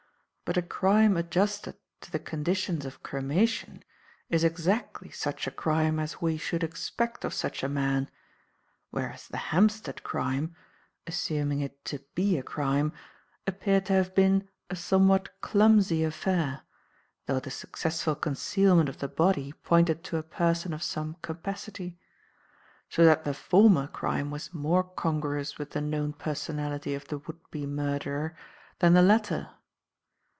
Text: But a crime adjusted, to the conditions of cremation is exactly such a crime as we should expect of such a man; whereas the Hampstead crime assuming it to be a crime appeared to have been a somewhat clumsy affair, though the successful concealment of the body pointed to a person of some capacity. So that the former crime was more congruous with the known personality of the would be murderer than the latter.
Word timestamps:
But 0.51 0.57
a 0.57 0.61
crime 0.67 1.15
adjusted, 1.15 1.77
to 2.01 2.11
the 2.11 2.19
conditions 2.19 2.83
of 2.83 3.01
cremation 3.03 3.85
is 4.29 4.43
exactly 4.43 5.09
such 5.09 5.47
a 5.47 5.51
crime 5.51 5.97
as 5.97 6.21
we 6.21 6.35
should 6.35 6.61
expect 6.61 7.23
of 7.23 7.33
such 7.33 7.63
a 7.63 7.69
man; 7.69 8.09
whereas 8.89 9.29
the 9.29 9.37
Hampstead 9.37 10.03
crime 10.03 10.53
assuming 11.07 11.61
it 11.61 11.85
to 11.85 11.99
be 12.15 12.37
a 12.37 12.43
crime 12.43 12.91
appeared 13.47 13.85
to 13.85 13.93
have 13.93 14.13
been 14.13 14.49
a 14.69 14.75
somewhat 14.75 15.39
clumsy 15.39 16.03
affair, 16.03 16.63
though 17.27 17.39
the 17.39 17.49
successful 17.49 18.13
concealment 18.15 18.89
of 18.89 18.97
the 18.97 19.07
body 19.07 19.53
pointed 19.63 20.03
to 20.03 20.17
a 20.17 20.21
person 20.23 20.73
of 20.73 20.83
some 20.83 21.15
capacity. 21.21 21.97
So 22.89 23.05
that 23.05 23.23
the 23.23 23.33
former 23.33 23.87
crime 23.87 24.31
was 24.31 24.53
more 24.53 24.83
congruous 24.83 25.57
with 25.57 25.69
the 25.71 25.79
known 25.79 26.11
personality 26.11 26.93
of 26.93 27.07
the 27.07 27.19
would 27.19 27.39
be 27.51 27.65
murderer 27.65 28.35
than 28.79 28.93
the 28.95 29.01
latter. 29.01 29.51